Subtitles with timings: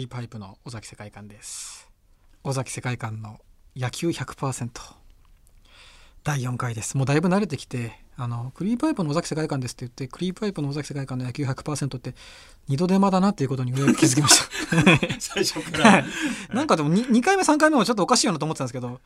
[0.00, 1.90] リーパイプの尾崎世界観です。
[2.42, 3.38] 尾崎世界観の
[3.76, 4.70] 野球100%
[6.24, 6.96] 第4回です。
[6.96, 12.14] もうだいぶ慣れてきてあのクリーパイプの尾崎世界観ですって言ってクリーパイプの尾崎世界観の野球100%って
[12.66, 15.20] 二度手間だなっていうことにようやく気づきました。
[15.20, 16.02] 最初から。
[16.50, 19.02] なんかでも 2, 2回目3回目もちょっとおかしいよなと思ってたんですけど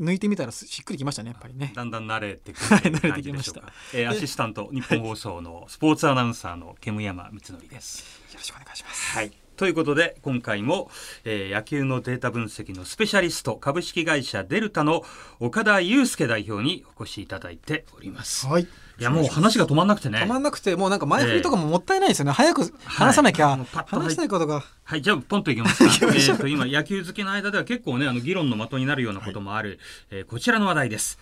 [0.00, 1.72] 抜いてみたらしっくりきましたねやっぱりね。
[1.74, 3.60] だんだん慣れてくはいる 慣れてきました。
[3.92, 7.98] えーアシスタント日本放送のスポーツアナウンサーの煙山光則です。
[8.32, 9.12] よろしくお願いします。
[9.12, 9.47] はい。
[9.58, 10.88] ということで今回も、
[11.24, 15.02] えー野球のデータ分析のスペシャリスト株式会社デルタの
[15.40, 18.46] 岡田祐介代表にお越しいただいております。
[18.46, 18.62] はい
[19.00, 20.26] いやもう話が止まんなくてねた。
[20.26, 25.90] まんなくてもうなんか前振りとかももったいないですよね、早く話さなきゃ、はい話したいことがはい、じゃあポンといきますか。
[26.06, 29.78] えーと今野球好きの間では結構ねあの議論の的になるようなこともある、
[30.10, 31.18] えーこちらの話題です。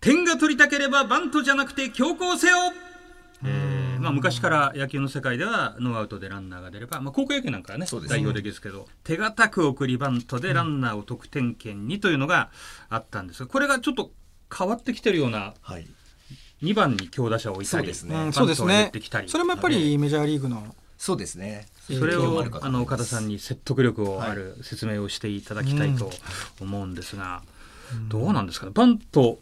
[0.00, 2.56] 点が取りたければバントじゃなくて強行せよ。
[3.44, 12.50] えーまあ、昔から野球の世界ではノーアウトでランナーが出れば、まあ、高校野球なんかはね代表的ですけど手堅く送りバントでランナーを得点圏にというのが
[12.88, 14.10] あったんですがこれがちょっと
[14.56, 15.86] 変わってきてるようなはい。
[16.62, 18.14] 2番に強打者を置いたりそうですね。
[18.14, 18.84] うんバントを入そうですね。
[18.84, 19.28] れてきたり。
[19.28, 21.66] それもやっぱりメジャーリーグのそうですね。
[21.88, 26.10] それをあの岡田さんに説得力をある説明をしていただきたいと
[26.60, 27.42] 思うんですが、
[28.08, 28.72] どうなんですかね。
[28.72, 29.40] バント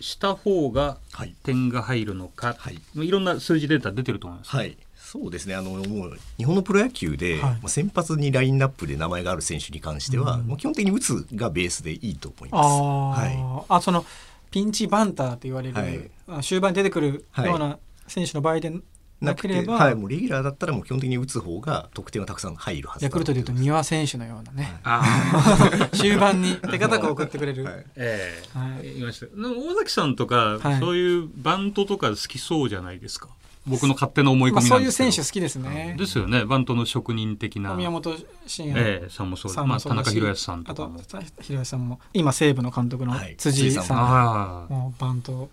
[0.00, 4.50] した方がはい点が入るのか、はいい、ろんな数字データ出てると思います。
[4.50, 4.76] はい。
[4.96, 5.54] そうですね。
[5.54, 12.66] あのもう日本のプロ野球で、はいまあ先発にラインナップで名前がある選手に関しては、うんもう基本的に打つがベースでいいと思います。
[12.66, 14.04] はあその
[14.50, 18.82] ピンチバンターと言われる、はいあ終盤に出てくるような選手の場合でい。
[19.20, 25.02] ななくて、ければ、はい、もうレギュラーだったらもう基本的に打つ方が得点はたくさん入るはずだヤクルトでいうと三輪選手のようなね、あ
[25.92, 27.86] 終盤に手堅く送ってくれる、はい。
[27.96, 28.58] ええ。
[28.58, 28.82] はい。
[28.82, 29.26] 言いました。
[29.26, 30.80] でも大崎さんとか、はい。
[30.80, 33.28] そういうバントとか好きそうじゃないですか？
[33.66, 35.94] 僕の勝手な思い込まあ、みそういうなんですけど、選手好きですね。
[35.98, 36.44] ですよね。
[36.46, 37.74] バントの職人的な。
[37.74, 38.80] 宮本慎也。
[38.80, 39.52] ええさんもそう。
[39.52, 41.00] まあ、さんもそうだし田中宏康さんとあとかも
[41.40, 42.00] 広安さんも。
[42.14, 43.34] 今西武の監督のはい。
[43.36, 43.98] 辻さん辻さん。
[43.98, 45.50] ああもうバント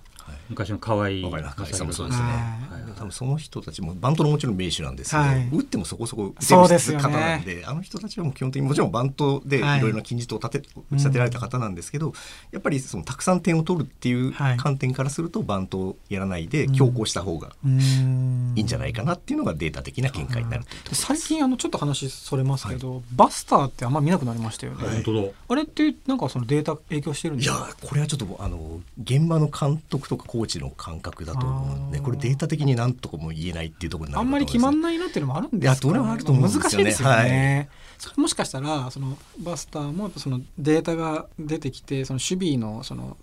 [0.49, 2.25] 昔の河合わかります河合さんもそうですね。
[2.25, 2.91] はい。
[2.97, 5.49] 多分その人たちもバントのもちろん名手なんですけど、はい。
[5.51, 9.61] 打ってもそこそこ打てる方なんであの人たちはもう基本的にもちろんバントでい。
[9.61, 12.13] はいろいろな金字塔を立て打ち立てられた方なんですけど、
[12.51, 25.31] やっぱりそのたくさん点を取るっていうはい観点からするとバントをやらないで強行した方がいいんじゃないかなっていうのがデータ的な見解になる最近あのちょっと話それますけど、バスターってあんま見なくなりましたよね、はい本当だ。
[25.49, 27.57] あれってなんかそのデータ影響してるんですか？
[27.57, 36.65] いやーこれはちょっとあの現場の監督とかコーチの感覚だと思うんでこれデータ的になんとかも言えないっていうところになあんるかと思いまり決まんないなっていうのもあるんですか、いやどれもあると思うんですよね。
[36.65, 43.17] 難しいですよね、それもしかしたらそのバスターもやっぱそのデータが出てきてその守備のその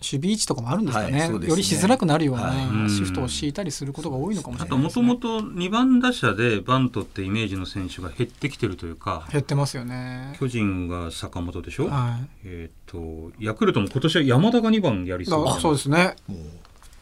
[0.00, 1.48] 守備位置とかもあるんですかね,、はいね。
[1.48, 2.90] よりしづらくなるようなはい。
[2.90, 5.02] シフトを敷いたりすることが多いのかもしあれないですね。
[5.02, 10.36] ともともと2番打者でバントってイメージの選手が減ってきてるというか減ってますよね。
[10.38, 12.28] 巨人が坂本でしょ、はい。
[12.44, 16.16] えっ、とヤクルトも今年は山田が2番やりそうそうですね。
[16.28, 16.38] もう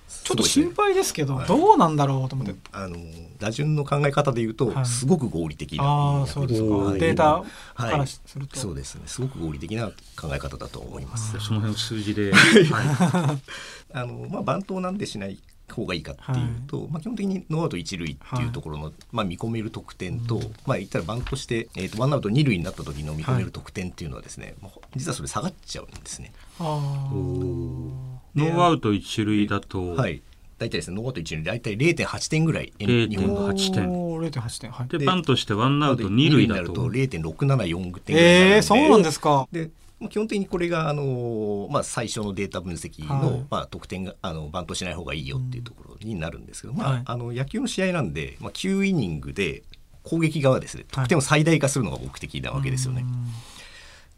[0.08, 1.46] ちょっと心配ですけどはい。
[1.46, 2.96] どうなんだろうと思って、あの
[3.38, 4.86] 打順の考え方で言うと、はい。
[4.86, 7.00] すごく合理的なああそうですか、はい。
[7.00, 7.44] データ
[7.74, 7.90] はい。
[7.90, 9.02] からすると、そうですね。
[9.06, 11.38] すごく合理的な考え方だと思います。
[11.38, 13.38] その辺の数字で、は
[13.94, 15.38] あのまあ、バントをなんでしない
[15.74, 26.32] 方がいいかっていうと、まあ、基本的にノーアウト一塁っていうところの、まあ、見込める得点と、まあ言ったらバントして、えー、とワンアウト二塁になった時の見込める得点っていうのはですね、まあ実はそれ下がっちゃうんですね。
[26.58, 30.22] ノーアウト一塁だと、はい。
[30.58, 33.90] 大体ですねノーアウト一塁大体0.8点ぐらい0.8日本の8点。
[33.90, 34.88] おー0.8点はい。
[34.88, 36.60] ででバントしてワンアウト二塁だと。
[36.62, 38.54] になると0.674点ぐらいになるんで。
[38.56, 39.46] えー、そうなんですか。
[39.52, 39.70] で
[40.10, 43.46] 基本的にこれがあの、まあ、最初のデータ分析の、はい。
[43.50, 47.02] まあ、得点があのバントしない方がいいよっていうところになるんですけど、まあはい。
[47.06, 49.62] あの野球の試合なんで、まあ、9イニングで
[50.02, 53.04] 攻撃側はですね得点を最大化するのが目的なわけですよね。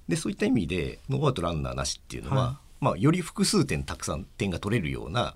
[0.08, 5.34] でそういった意味でノーアウトランナーなしっていうのは、はまあ、より複数点たくさん点が取れるような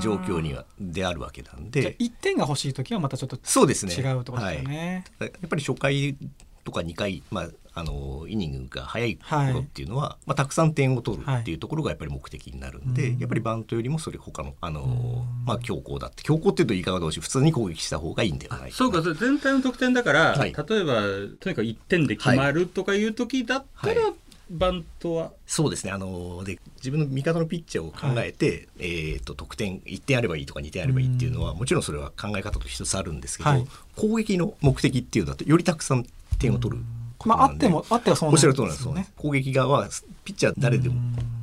[0.00, 1.96] 状況にはであるわけなんで。
[1.98, 3.94] 1点が欲しい時はまたちょっとそうですね。
[3.94, 6.16] 違うところですよね、やっぱり初回
[6.64, 7.48] とか2回、まあ、
[7.78, 13.18] あのイニングが早い頃っていうのは、まあ、たくさん点を取るっていうところがやっぱり目的になるんで、うん。
[13.20, 15.44] やっぱりバントよりもそれ他のあの、うん。
[15.46, 18.72] まあ、強行だって強行っていうと言い方同士普通に攻撃した方がいいんではないか。
[18.72, 20.52] なそうかそれ全体の得点だから、はい。
[20.52, 21.02] 例えば
[21.38, 24.12] とにかく1点で決まるとかいう時だったら、はい。
[24.50, 25.32] バントは？
[25.46, 25.92] そうですね。
[25.92, 33.66] あので自分の味方のピッチャーを考えて、えー、と得点1点あればいいとか2点あればいいっていうのは、もちろんそれは考え方と一つあるんですけど、はい。
[33.96, 36.06] 攻撃の目的っていうのだとよりたくさん
[36.38, 36.82] 点を取る。
[36.82, 39.00] ことまああなんで、ってもあってはそうおっしゃる通りなんですよね。
[39.00, 39.12] よね。
[39.16, 39.88] 攻撃側は
[40.24, 40.96] ピッチャー誰でも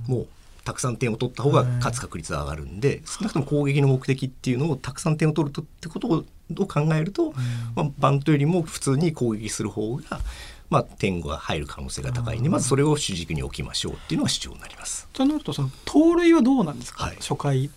[0.08, 0.28] うんもう
[0.66, 7.34] たくさん点を取った方が勝つ確率は上がるんで少なくとも攻撃の目的っていうのをたくさん点を取るとってことを考えると、
[7.76, 10.20] まあ、バントよりも普通に攻撃する方が、
[10.72, 15.08] まあ、点が入る可能性が高いんでまずそれを主軸に置きましょうっていうのが主張になります。
[15.14, 17.16] となるとその盗塁はどうなんですか、はい。
[17.18, 17.70] 初回。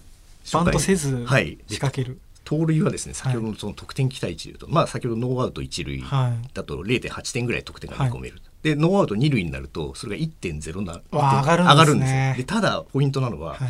[0.50, 1.58] バントせずはい。
[1.68, 2.18] 仕掛ける、
[2.48, 6.48] 盗塁はですね先ほどのその得点期待値でいうと、まあ先ほどノーアウト一塁はい。
[6.54, 12.30] だと0.8点ぐらい得点が見込める、でノーアウト二塁になるとそれが1.0な上がるんですね。
[12.30, 12.36] よ。
[12.38, 13.68] でただポイントなのは、はい。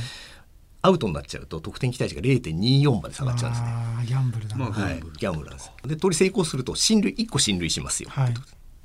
[0.80, 3.69] アウトになっちゃうと得点期待値が0.24まで下がっちゃうんですね。
[4.06, 5.50] ギャンブルだな、まあはい、ギャンブル。
[5.50, 5.72] なんです。
[5.84, 8.34] で盗塁成功すると進塁1個進塁しますよ、はい。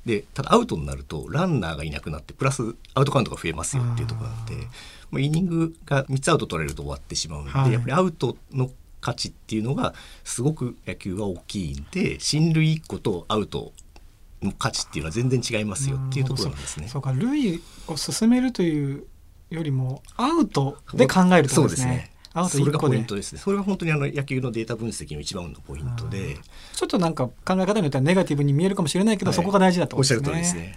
[0.04, 7.72] でただアウトになるとランナーがいなくなってプラスアウトカウントが増えますよっていうところなのでもうイニングが3つアウト取れると終わってしまうので、はい。
[7.72, 8.70] やっぱりアウトの
[9.04, 9.92] 価値っていうのが
[10.24, 13.74] すごく野球は大きいんで進塁1個とアウト
[14.42, 16.88] の価値っていうのは全然違いますよっていうところなんですね。
[16.88, 19.04] そうか塁を進めるという
[19.50, 22.12] よりもアウトで考えるとそうですね。
[22.32, 23.40] アウト1それが個でポイントですね。
[23.40, 26.38] それが本当にあの野球のデータ分析の一番のポイントで、
[26.72, 29.36] ちょっとなんか考え方によってはネガティブに見えるかもしれないけど、はい。
[29.36, 30.74] そこが大事だとおっしゃる通りですね。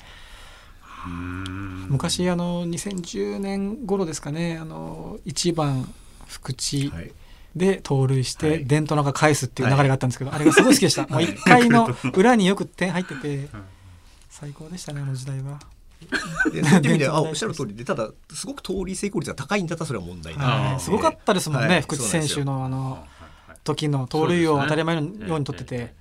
[1.87, 4.57] 昔あの2010年頃ですかね。
[4.61, 5.89] あの1番
[6.27, 7.11] 福地はい
[7.57, 8.65] で盗塁して、はい。
[8.65, 13.49] 伝統なんか返すっていう流れがあったんですけど、あれがすごい好きでした、 もう1回の裏によく点入ってて
[14.29, 15.59] 最高でしたねあの時代は。
[16.51, 20.79] でそういう意味ではおっしゃる通りでただすごく盗塁成功率が高いんだったらそれは問題ない。
[20.79, 21.81] すごかったですもんね、はい。
[21.81, 23.05] 福地選手のあの
[23.63, 25.95] 時の盗塁を当たり前のように取ってて、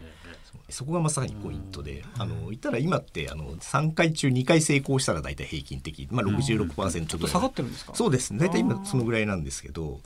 [0.69, 7.07] そこがまさにポイントで、あの言ったら今ってあの3回中2回成功したら大体平均的、まあ、66%ぐらい。
[7.07, 7.95] ちょっと下がってるんですか？
[7.95, 8.33] そうです。
[8.33, 10.01] ね大体今そのぐらいなんですけど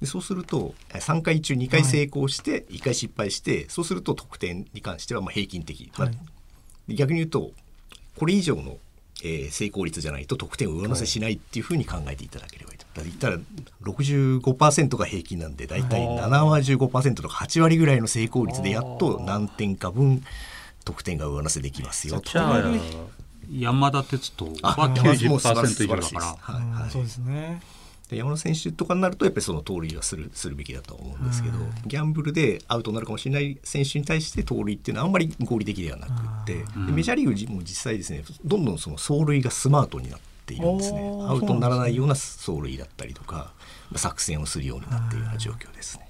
[0.00, 6.14] でそうするとえ3回中2回成功して1回失敗して、そうすると得点に関してはまあ平均的、まあは
[6.88, 6.94] い。
[6.94, 7.52] 逆に言うと
[8.16, 8.78] これ以上の、
[9.22, 12.84] えー成功率じゃないと得点を上乗せしないっていうふうに考えていただければいいと。
[12.94, 13.38] だから言ったら
[13.82, 20.22] 65%が平均なんで大体75%とか8割ぐらいの成功率でやっと何点か分
[20.84, 22.30] 得点が上乗せできますよと。
[23.50, 26.38] 山田哲人はあもう素晴らしい90%以上だか
[26.80, 27.60] らそうですね
[28.08, 41.00] で山田選手とかになるとやっぱりその盗塁はするするべきだと思うんですけど、ギャンブルでアウトになるかもしれない選手に対して盗塁っていうのはあんまり合理的ではなくってメジャーリーグも実際ですねどんどんその走塁がスマートになっているんですね。
[41.28, 43.52] アウトにならないような走塁だったりとか
[43.90, 46.08] まあ作戦をするようになっているような状況ですね。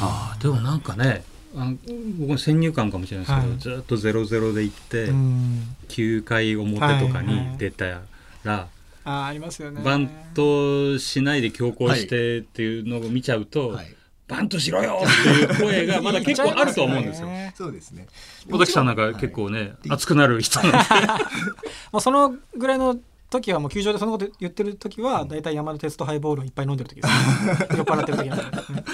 [0.00, 1.24] ああでもなんかね
[1.56, 1.76] あの
[2.18, 5.76] 僕の先入観かもしれないですけど、はいずっとゼロゼロで行って、うん。
[5.88, 8.02] 9回表とかに出た
[8.44, 8.68] ら、
[9.04, 9.82] あーありますよね。
[9.82, 13.94] バントしないで強行してっていうのを見ちゃうと、はい。
[14.28, 15.00] バントしろよ！
[15.02, 17.28] っていう声が まだ結構あると思うんですよ。
[17.28, 17.54] ね。
[17.56, 18.06] そうですね。
[18.50, 20.78] 小崎さんなんか結構ね、熱くなる人なんで、
[21.92, 22.98] もうそのぐらいの
[23.30, 28.84] 時はもう球場でそのこと言ってる時は大体山田哲人ハイボールをいっぱい飲んでる時です、ね、 酔っ払ってる時なんで、ね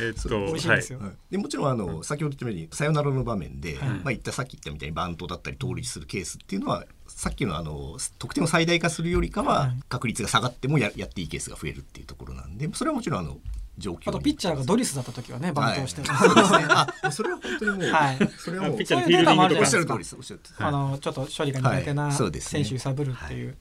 [0.00, 1.10] えっと美味しいんですよ、はい。
[1.30, 3.88] でもちろんあの先ほど言ったようにサヨナラの場面で、はい。
[3.88, 9.82] まあ、言ったさっき言ったみたいにバントだったり盗塁するケースっていうのはさっきのあの得点を最大化するよりかははい。
[9.88, 13.38] 確率が下がってもややっていいケースが増えるっていうところなんでそれはもちろんあの
[13.78, 16.52] 状況にあとピッチャーがドリスだった時はねバントをしてる、はいそうです。
[16.52, 16.66] ね
[17.02, 18.18] あそれは本当にもう、はい。
[18.38, 20.64] それはもうピッチャーのそういうデータもあるじゃおっしゃるないですか通りですおっしゃる通りです。
[20.64, 22.12] あのちょっと処理が苦手なはい。
[22.12, 22.64] そうですね。
[22.64, 23.56] 選手揺さぶるっていう、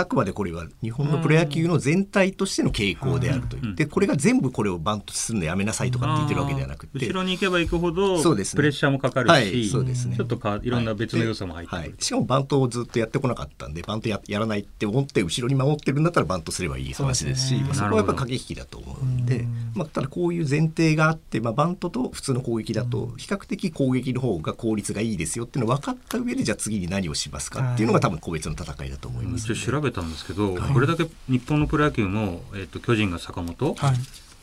[0.00, 7.06] あくまでこれは日本のプロ野球の全体としての傾向であると言って、これが全部これをバントするのやめなさいとかって言ってるわけではなくて。
[7.06, 10.16] 後ろに行けば行くほどプレッシャーもかかるし、はいそうですね。
[10.16, 33.94] ちょっとかいろんな別の要素も入ってくるはい、しかもバントをずっとやってこなかったんでバントややらないって思って後ろに守ってるんだったらバントすればいい話ですしそそこはやっぱ駆け引きだと思うんで、まあ、ただこういう前提があって、まあ、バントと普通の攻撃だと比較的攻撃の方が効率がいいですよっていうのを分かった上でじゃあ次に何をしますかっていうのが多分個別の戦いだと思います、一応調べたんですけど、これだけ日本のプロ野球も、えっと巨人が坂本、はい。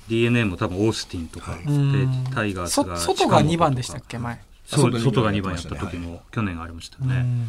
[0.08, 1.66] D n a も多分オースティンとか、はい。
[1.66, 2.24] でうん。
[2.34, 3.66] タイガースそが外が2近本とか。
[3.66, 4.40] 番でしたっけ前。
[4.66, 7.16] そう外外がに2番やった時も、去年ありましたよね。
[7.18, 7.48] うん。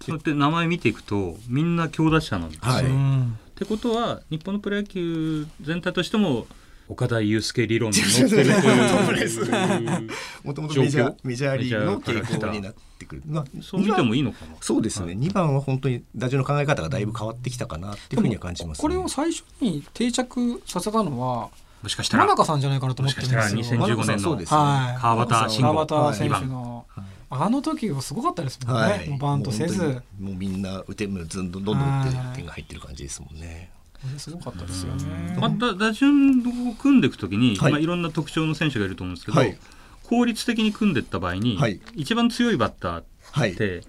[0.00, 2.72] そうやって名前見ていくとみんな強打者なんですよ。
[2.74, 6.46] ってことは日本のプロ野球全体としても
[6.88, 10.08] 岡田祐介理論に乗ってるという
[10.44, 14.54] もともとメジャー状況メジャーリーグの傾向になってくる、まあ、そう見てもいいのかな。
[14.60, 21.50] そうですね、はい2番は本当に打順の考え方がだいぶ変わってきたかなっていうふうには感じます、ね、これを最初に定着させたのは
[21.82, 26.86] もしかしたら真中さんじゃないかなと思ってるんですよもしかしたら2015年のそうですねはい川端慎吾川端選はい手の
[27.28, 33.70] あの時はすごかったですもんね、はい、もうバントせずもうもうみんな打てもうずんどんどんどん打って点が入ってる感じですもんね。
[34.18, 35.36] すごかったですよね。
[35.38, 37.70] また打順を組んでいくときに、はい。
[37.70, 39.56] いまあ、いろんな特徴の選手がいると思うんですけど、はい。
[40.04, 41.80] 効率的に組んでいった場合に、はい。
[41.94, 43.52] 一番強いバッターはい。
[43.52, 43.82] って、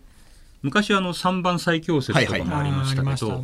[0.64, 3.44] 昔あの3番最強説とかもありましたけど、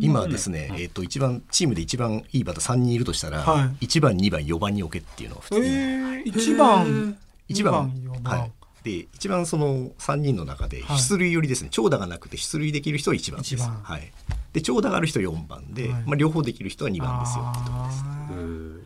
[0.00, 7.18] 今ですね、うんえっ、と一番チームで一番いいバッター3人いるとしたら、は1番2番4番に置けっていうのが普通に、えー、1番。
[7.46, 8.40] 一番2番4番。
[8.40, 8.52] はい。
[8.84, 10.98] で一番その3人の中ではい。
[10.98, 13.54] 出塁よりですね、長打がなくて出塁できる人は1番です。
[13.54, 13.80] 一番。
[13.82, 14.12] はい、
[14.58, 16.02] で長打がある人は4番で、はい。
[16.04, 17.44] まあ、両方できる人は2番ですよ。
[17.44, 18.04] ってとこです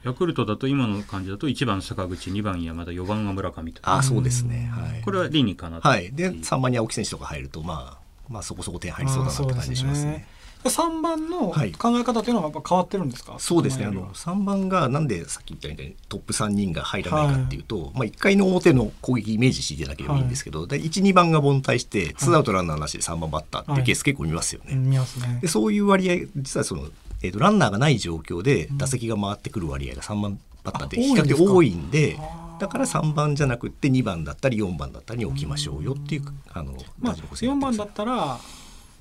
[0.04, 4.68] ヤクルトだと今の感じだと1番坂口2番山田4番が村上とああそうですね。
[4.72, 5.00] はい。
[5.02, 5.88] これは理にかなって。
[5.88, 6.12] はい。
[6.12, 10.26] で3番に青木選手とか入るとまあまあそこそこ点入りそうだなって感じしますね。
[10.68, 11.70] 3番の考はい。
[11.70, 13.86] え方というのはやっぱ変わってるんですか、そうですね。
[13.86, 25.40] あの3番がなんでさっき言ったみたいにトップ3人が入らないかっていうと、まあ、1回の表の攻撃イメージしていただければいいんですけど、で12番が凡退してツーアウトランナーなしで3番バッターっていうケース結構見ますよね。
[25.40, 26.88] でそういう割合実はその、
[27.22, 32.18] えー、とランナーがない状況で打席が回ってくる割合が3番バッターってあ比較的多多いいんで
[32.58, 38.38] だから3番じゃなくって2番だったり4番だったりに置きましょうよっていうあのまあ、打順構成に4番だったら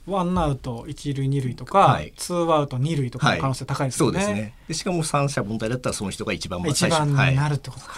[0.07, 2.13] ワンアウト一塁二塁とか、はい。
[2.17, 4.19] ツーアウト二塁とかの可能性高いですよね。
[4.19, 4.53] そうですね。
[4.67, 7.91] でしかも三者凡退だったらその人が一番まあ一番にはいなるってことか。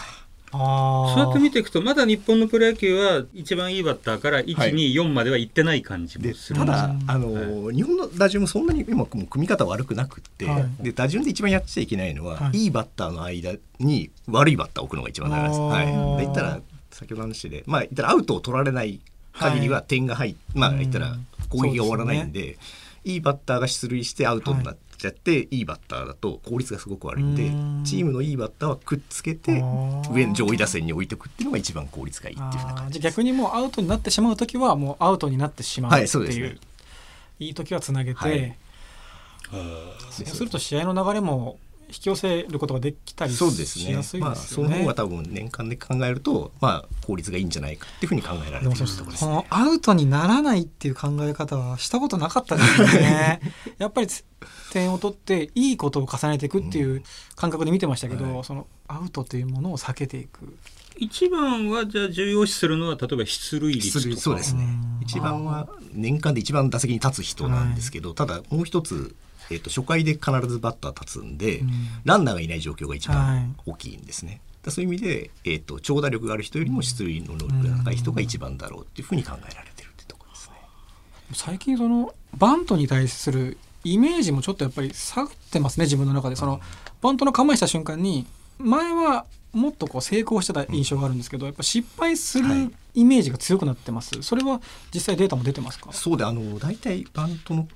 [0.51, 1.13] ああ。
[1.13, 7.03] そうやって見ていくとまだ日本のプロ野球は一番いいバッターからはい124までは行ってない感じもでするただ、うん。
[7.07, 10.83] あの日本の打順もそんなに今もう組み方悪くなくって、はい。
[10.83, 12.57] で打順で一番やっちゃいけないのは、はい。
[12.57, 15.59] い、いバッターの間に悪いバッターを置くのが一番大事です。
[15.59, 15.85] はい、
[16.17, 18.99] で言ったら先ほどの話で、まあ、言ったらアウトを取られない
[19.33, 20.79] 限りは点が入っ、まあうん。
[20.79, 21.17] 言ったら
[21.57, 22.57] 攻撃が終わらないんで
[23.05, 27.83] いいバッターが出塁してアウトになっちゃって、い、いバッターだと効率がすごく悪いんでうん。
[27.83, 29.61] チームのいいバッターはくっつけて
[30.11, 36.57] 上の上位打線に置いておくっていうのが一番効率がいいっていう感じ逆にもうアウトになってしまう時はもうアウトになってしまうっていう、はいそうね。
[37.39, 38.57] いい時はつなげて、はい。
[40.11, 41.57] そうすると試合の流れも
[41.89, 44.73] 引き寄せることができたりしそうですねやすいまあですよね。
[44.73, 49.45] その方が多分年間で考えるとまあ効率がいいんじゃないかっていうふうに考えられているでもそうところですね。
[49.49, 53.39] アウトにならないっていう考え方はしたことなかったですよね。
[53.77, 54.07] やっぱり
[54.71, 57.03] 点を取っていいことを重ねていくっていう
[57.35, 60.57] 感覚で見てましたけど、はいそのアウトというものを避けていく。
[60.97, 69.15] 一番はじゃあ重要視するのは例えば出塁率そうですねうん一番は年間で一番打席に立つ人なんですけど、ただもう一つ、
[69.53, 71.69] えっと初回で必ずバッター立つんで、うん。
[72.03, 73.17] ランナーがいない状況が一はい。
[73.17, 74.33] 番大きいんですね。
[74.33, 80.55] だからそういう意味で、えっと長打力がある人よりも出塁の能力が高い人が一番だろうっていうふうに考えられてるってところですね。
[81.33, 86.35] 最近そのバントに対するイメージもちょっとやっぱり下がってますね自分の中で。
[86.35, 86.61] その
[87.01, 88.25] バントの構えした瞬間に
[88.57, 92.71] 前はもっとこう成功してた印象があるんですけど、やっぱ失敗するはい。
[92.95, 94.21] イメージが強くなってます。
[94.21, 94.61] それは
[94.93, 95.91] 実際データも出てますか？
[95.91, 97.67] そうであの大体バントの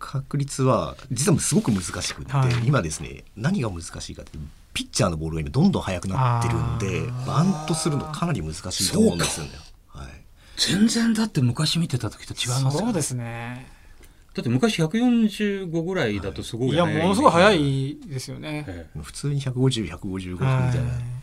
[0.00, 2.66] 確率は実はすごく難しくって、はい。
[2.66, 4.32] 今ですね何が難しいかって
[4.72, 9.52] ピッチャーのボールが今どんどん速くなってるんでバントするのかなり難しいと思うんですよね。
[9.88, 10.08] はい。
[10.56, 13.66] 全然だって昔見てた時と違いますよそうですね。
[14.34, 19.00] だって昔145ぐらいだとすごいいや速ものすごい速いですよね、ええ。
[19.02, 20.74] 普通に150155みたいはい。
[20.74, 20.80] な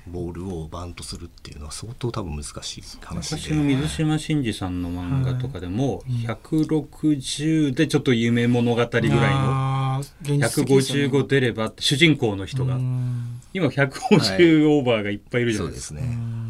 [0.07, 3.75] ボールをバントするっていうのは相当多分難しい話昔ので。
[3.75, 11.17] 水島新司さんの漫画とかでもい160でちょっと夢物語ぐらいのあー現実的ですよね。
[11.17, 12.75] 155出れば主人公の人が。
[12.75, 13.41] うん。
[13.53, 15.93] 今150オーバーがいっぱいいるじゃそないでか。
[15.93, 16.46] うですすね。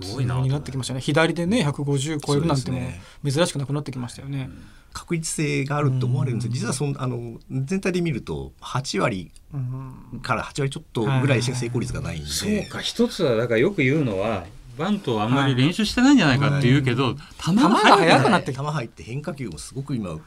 [0.00, 2.78] すごいなになってきましたね左でね150超えるなんても
[3.24, 4.50] 珍しくなくなってきましたよね、
[4.92, 12.26] 確率性があると思われるんです実はそのあの全体で見ると8割うんから8割ちょっとぐらいしか成功率がないんで。
[12.28, 20.24] そうか一つはだからよく言うのはバントをあんまり練習してないんじゃないかって言うけど、球が球が速速くなってき球入って変化球もすごく今動く。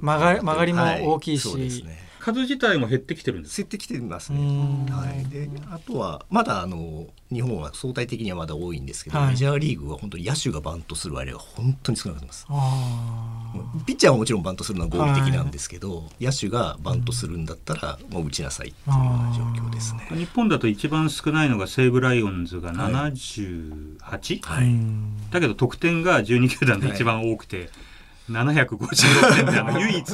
[0.00, 1.42] 曲がり曲がりも大きいし。
[1.42, 3.56] そうですね数自体も減ってきてるんです。
[3.56, 4.86] 競ってきてますうねん。
[4.86, 9.28] はい、であとはまだあの日本は相対的にはまだ多いんですけど、はい。
[9.30, 12.46] メジャーリーグは本当に野手がバントする割合が本当に少なくなってます。
[13.84, 20.08] ピッチャーはもちろんバントするのは合理的なんですけど、野手がバントするんだったらもう打ちなさいっていうような状況ですね。
[20.12, 22.92] 日本だと一番少ないのが西武ライオンズがはい。
[23.12, 24.64] 78、はい。
[24.64, 25.30] うん。
[25.30, 27.68] だけど得点が12球団で一番多くて、
[28.30, 30.12] 756点で あの唯一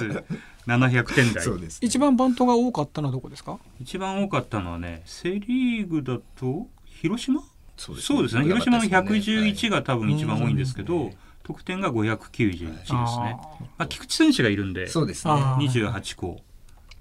[0.67, 1.43] 700点台。
[1.43, 3.59] そうです、一番バントが多かったのはどこですか？
[3.81, 7.43] 一番多かったのはねセ・リーグだと広島？
[7.77, 8.45] そうそうですね。
[8.45, 11.13] 広島の111がが多分一番多いんですけど、うん。
[11.43, 13.37] 得点が591ですね、あ
[13.79, 15.33] まあ、菊池選手がいるんでそうですね。
[15.33, 15.91] あー。
[15.91, 16.41] 28個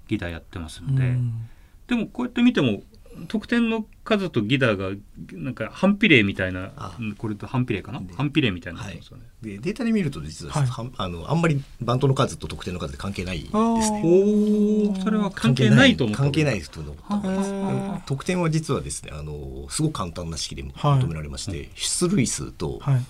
[0.08, 1.48] ギターやってますーので、うん。
[1.86, 2.82] でもこうやって見ても
[3.28, 4.90] 得点の数とギターが
[5.32, 6.72] なんか反比例みたいな
[7.18, 8.00] これと反比例かな？
[8.00, 10.90] で反比例みたいになってますよね、でデータで見ると実は、はい。
[10.96, 13.40] あのあんまりバントの数と得点の数で関係ない。
[13.40, 14.02] ですね。
[14.04, 18.02] おおそれは関係ないと思関係ないと思った。
[18.06, 23.04] 得点は実はですねあのすごく簡単な式で求められまして、出塁数とはい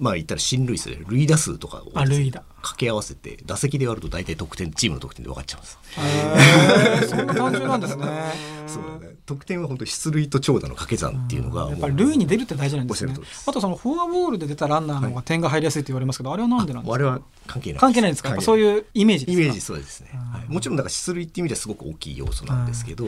[0.00, 2.42] まあ言ったら進塁数で塁打数とかをあ塁打。
[2.56, 7.08] 掛け合わせて打席で割ると大体得点チームの得点で分かっちゃうんです。
[7.10, 8.04] そんな単純なんですね。
[8.66, 9.14] そうだね。
[9.24, 13.14] 得点は本当出塁と長打の掛け算っていうのがやっぱり塁に出るって大事なんですね。
[13.46, 16.94] あとそのフォアボールで出たランナーの方が点が入りやすいって言われますけど、あれはなんでなんですか？
[16.94, 18.30] あれは関係ない関係ないですか？
[18.30, 19.42] やっぱそういうイメージですか？
[19.42, 23.06] イメージそうですね、はい、もちろんだから出塁っていう意味ではすごく大きい要素なんですけど、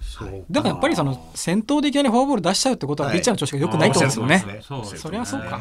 [0.00, 0.44] そう。
[0.48, 4.62] でもやっぱりその先頭でいきなりフォアボール出しちゃうってことははいピッチャーの調子が良くないってことですよね。
[4.96, 5.60] そりゃそうか。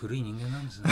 [0.00, 0.90] まあ古い人間なんですね。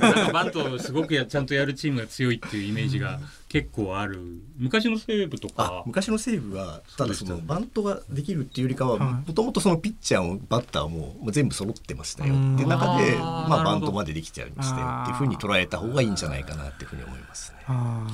[0.00, 4.20] なんかバントをすごくやちゃんとやるチームが強いっていうイメージが結構ある。
[4.56, 9.28] 昔の西武とあか昔の西武はただそのバントができるっていうよりかははい。
[9.28, 12.34] もともとそのピッチャーもバッターももう全部揃ってましたよ。
[12.34, 12.54] うん。
[12.54, 17.58] っていう中でまあバントまでできちゃいましたよっていうふうに捉えた方がいいんじゃないかなっていうふうに思いますね。
[17.66, 18.06] あ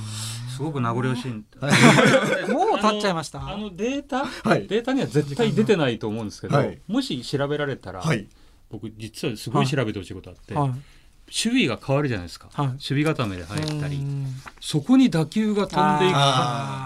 [0.55, 1.31] すごく名残惜しい。
[1.31, 3.47] ー もう経っちゃいました。
[3.47, 4.67] あのデータ、はい。
[4.67, 6.79] データには絶対出てないと思うんですけど、はい。
[6.87, 8.27] もし調べられたら、はい
[8.71, 10.69] 僕実はすごい調べてほしいことあって、はい。
[10.69, 12.67] 守備が変わるじゃないですか、はい。
[12.67, 13.97] 守備固めで入ったり。
[13.97, 14.25] うん。
[14.59, 16.15] そこに打球が飛んでいく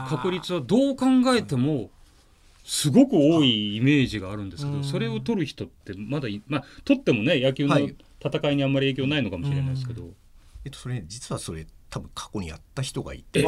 [0.09, 1.89] 確率はどう考えても
[2.63, 4.83] すごく多いイメージがあるんですけど、うん。
[4.83, 7.95] それを取る人ってまだいまあ取ってもね野球のはい。
[8.25, 10.09] 戦いにあんまり影響ないのかもしれないですけど、
[10.63, 13.45] えっとそれ実はそれ多分過去にやった人がいて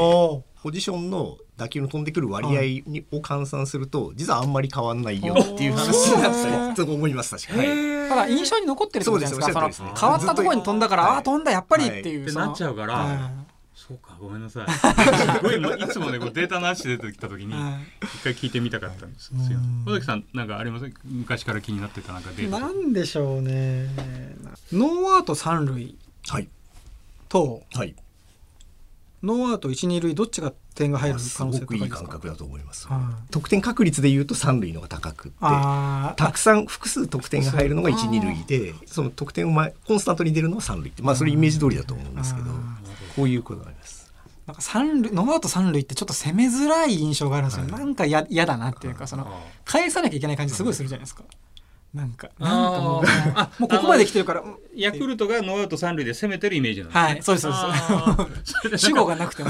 [0.64, 6.30] ポジションの打球の飛んでくる割合にを換算すると実はあんまり変わんないよっていう話にな
[6.72, 7.68] ったりと思います確かに。
[7.68, 8.10] はい。
[8.10, 9.68] ただ印象に残ってるってことじゃないですか。
[9.68, 11.12] です変わったところに飛んだから、はい。
[11.14, 13.32] ああ飛んだやっぱりっていう、なっちゃうから、は
[13.76, 14.72] そうかごめんなさい。
[14.72, 17.54] すごいもういつもねこうデータの話出てきた時に
[18.02, 19.38] 一回聞いてみたかったんですよ。
[19.86, 19.92] うん。
[19.92, 20.92] 尾崎さんなんかあります？
[21.06, 23.88] 昔から気になってたなんかデいータなんでしょうね。
[24.74, 25.96] ノーアウト三塁
[26.28, 26.50] はい。
[27.30, 27.96] とはい
[29.24, 32.08] ノーアウト一二塁どっちが点が入るす可能性ごくいい高いですか？
[32.08, 32.88] 感覚だと思います。
[32.88, 33.32] はい。
[33.32, 42.54] 得点確率で言うと三塁の方が高くってたくさん複数得点が入るのが一二塁でその得点を前コンスタントに出るのは三塁ってまあそれイメージ通りだと思うんですけどあ
[43.16, 43.98] こういうことがあります。
[44.46, 47.72] なんか三塁ノーアウト三塁ってちょっと攻めづらい印象があるんですよ、はい。
[47.72, 49.28] なんかや嫌だなっていうかその
[49.65, 51.24] 返さなきゃいけない感じすごいするじゃないですか
[51.93, 53.04] なんかなんかもう
[53.36, 54.58] あ もうここまで来てるからうん。
[54.76, 57.23] ヤクルトがノーアウト三塁で攻めてるイメージなんですねはい。
[57.23, 58.86] そうですそうです。
[58.86, 59.50] 主語がなくても。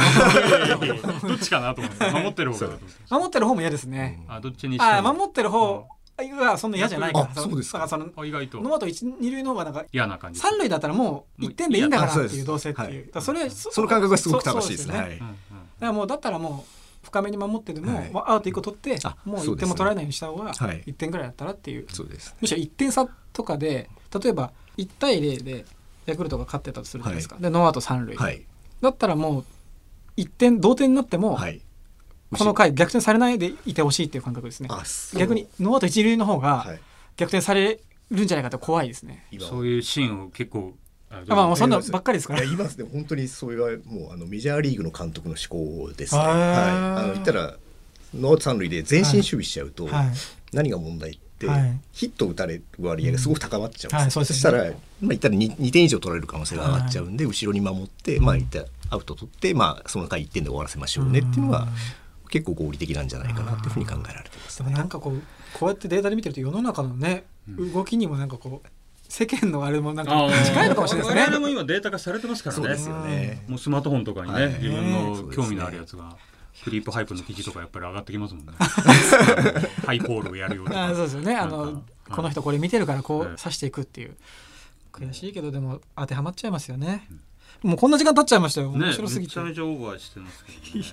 [1.27, 5.87] どっちかなと思って守ってる方かなと思って守ってる方も嫌ですね、あどっちにしてもあ守ってる方
[6.25, 7.29] はそんな嫌じゃないから。
[7.31, 7.79] あそうですか。
[7.79, 8.61] だからそのあ意外と。
[8.61, 10.39] ノーアウト一二塁の方がなんか嫌な感じ。
[10.39, 13.21] 三塁だったらもう1点でいいんだからっていうどうせっていう。
[13.21, 14.93] それその感覚がすごく正しいですね。
[14.93, 15.29] そうそうはいうんう。
[15.29, 15.35] んだか
[15.79, 16.76] らもうだったらもう
[17.07, 18.11] 深めに守ってでも、はい。
[18.11, 19.67] もうアウト1個取ってあもう1そうですね。
[19.67, 20.83] 点も取られないようにした方がはい。
[20.85, 22.37] 1点ぐらいだったらっていう、そうですね。
[22.41, 23.89] むしろ1点差とかで
[24.21, 25.65] 例えば1対0で
[26.05, 28.43] ヤクルトが勝ってたとするじゃないですか、でノーアウト三塁、はい。
[28.81, 29.45] だったらもう
[30.17, 31.61] 1点同点になっても、はい。
[32.37, 34.69] この回逆転されないでいてほしいっていう感覚ですね。
[35.17, 36.79] 逆にノーアウト一塁の方がはい。
[37.15, 37.79] 逆転され
[38.11, 40.75] るんじゃないかって怖いですね、今そういうシーンを結構
[41.09, 42.41] ああまあそんなばっかりですから。
[42.41, 42.77] す。
[42.77, 46.21] ね本当にそれはもうあのメジャーリーグの監督の思考ですね。
[46.21, 46.29] はい。
[46.31, 47.55] あの言ったら
[48.13, 50.07] ノーアウト三塁で前進守備しちゃうと、はい。
[50.53, 51.79] 何が問題って、はい。
[51.91, 61.67] ヒット打たれる割合がすごく高まっちゃうんです,、はいそしたら、まあ、言ったら 2, 2点以上取られる可能性が上がっちゃうんで、後ろに守って、まあ、言ったらアウト取って、まあ、その回1点で終わらせましょうねっていうのが
[62.29, 64.69] 結構合理的なんじゃないかなっていうふうに考えられてますね。
[64.69, 65.21] でもなんかこう
[65.53, 68.67] こうやってデータで見てると世の中のね、動きにもなんかこう
[69.09, 71.21] 世間のあれもなんか近いのかもしれないですね。
[71.21, 72.61] 我々も今データ化されてますからね。
[72.61, 73.43] そうですよね。
[73.47, 74.53] もうスマートフォンとかにね、はい。
[74.53, 74.91] 自分ね。
[74.91, 76.17] の興味のあるやつが
[76.63, 78.53] クリープハイプの記事とかやっぱり上がってきますもんね。
[79.85, 81.35] ハイポールをやるよとかあそうですよね。
[81.35, 83.29] あのこの人これ見てるからこうはい。
[83.31, 84.15] 指していくっていう。
[84.91, 87.07] 悔しいけどでも当てはまっちゃいますよね、
[87.63, 88.71] もうこんな時間経っちゃいましたよ。
[88.71, 90.85] ね面白すぎて、めちゃめちゃオーバーしてますけどね。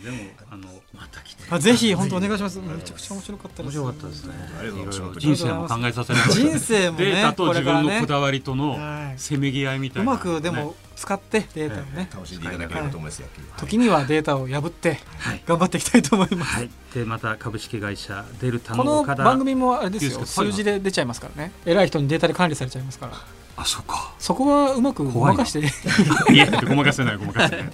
[0.00, 0.16] でも
[0.50, 1.42] あのまた来て。
[1.50, 2.58] あぜひ本当お願いします。
[2.58, 3.78] めちゃくちゃ面白かったです。
[3.78, 4.34] 面白かったですね。
[4.58, 5.00] ありがとうございます。
[5.00, 5.20] いろいろ。
[5.20, 12.08] 人生も考えさせられましたね人生もねデータと自分のこだわりとのはいせめぎ合いみたいうなまくでも使ってデータをね。
[12.12, 15.42] 楽しんでいただければと思います、野球時にはデータを破ってはい。
[15.46, 16.70] 頑張っていきたいと思います、はい。
[16.94, 20.24] でまた株式会社デルタこのの岡田番組もあれですよ。
[20.24, 21.52] 数字で出ちゃいますからね。
[21.66, 23.12] 偉い人にデータで管理されちゃいますから
[23.60, 24.12] あそうか。
[24.18, 25.38] そこはうまくご怖いな。
[25.38, 25.60] まかして。
[26.32, 27.72] いやごまかせないごまかせない。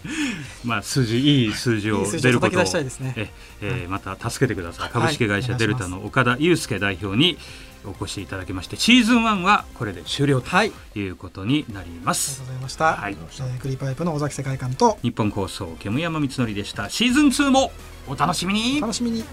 [0.65, 2.63] まあ数字いい数字を出ることを
[3.17, 4.91] ええーまた助けてください。
[4.91, 7.39] 株式会社デルタの岡田祐介代表に
[7.85, 10.69] お越しいただきましてシーズン1はこれで終了とはい。
[10.69, 13.13] ありいうことになりまがすとうございました、はい。
[13.13, 16.91] えークリーパイプの尾崎世界観と日本放送煙山光則でした。
[16.91, 17.73] シーズン2も
[18.09, 18.79] お楽しみに。
[18.79, 19.25] お楽しみに